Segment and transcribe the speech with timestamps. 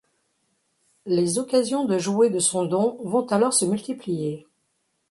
[1.05, 4.47] Les occasions de jouer de son don vont alors se multiplier...